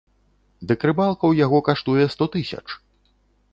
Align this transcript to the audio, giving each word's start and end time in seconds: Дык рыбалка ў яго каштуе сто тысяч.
Дык 0.71 0.85
рыбалка 0.91 1.19
ў 1.27 1.33
яго 1.45 1.59
каштуе 1.69 2.05
сто 2.17 2.31
тысяч. 2.39 2.65